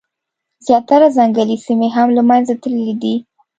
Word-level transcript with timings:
زیاتره 0.65 1.07
ځنګلي 1.17 1.57
سیمي 1.65 1.89
هم 1.95 2.07
له 2.17 2.23
منځه 2.29 2.53
تللي 2.61 2.93
دي. 3.01 3.15